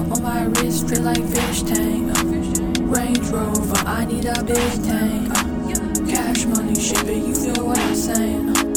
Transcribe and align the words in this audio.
On 0.00 0.22
my 0.22 0.44
wrist, 0.44 0.88
feel 0.88 1.02
like 1.02 1.22
fish 1.28 1.62
tank. 1.62 2.10
Range 2.80 3.18
Rover, 3.28 3.76
I 3.86 4.06
need 4.06 4.24
a 4.24 4.42
big 4.42 4.82
tank. 4.82 5.28
Cash 6.08 6.46
money, 6.46 6.74
shit, 6.74 7.04
but 7.04 7.14
you 7.14 7.34
feel 7.34 7.66
what 7.66 7.78
I'm 7.78 7.94
saying. 7.94 8.69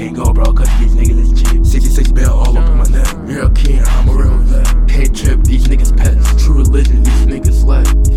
Can't 0.00 0.16
go, 0.16 0.32
bro, 0.32 0.50
cause 0.54 0.66
these 0.78 0.94
niggas 0.94 1.32
is 1.32 1.42
cheap. 1.42 1.66
66 1.66 2.12
bell 2.12 2.32
all 2.32 2.56
up 2.56 2.70
on 2.70 2.78
my 2.78 2.84
neck. 2.84 3.14
Real 3.18 3.50
king, 3.50 3.82
I'm 3.84 4.08
a 4.08 4.12
real 4.12 4.38
vet. 4.38 4.88
Can't 4.88 5.14
trip, 5.14 5.44
these 5.44 5.66
niggas 5.66 5.94
pets. 5.94 6.42
True 6.42 6.54
religion, 6.54 7.02
these 7.02 7.26
niggas 7.26 7.66
let. 7.66 8.09